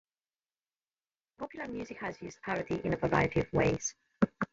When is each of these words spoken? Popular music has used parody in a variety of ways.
Popular 1.37 1.67
music 1.67 1.97
has 1.97 2.19
used 2.23 2.41
parody 2.41 2.81
in 2.83 2.93
a 2.93 2.97
variety 2.97 3.39
of 3.41 3.53
ways. 3.53 3.93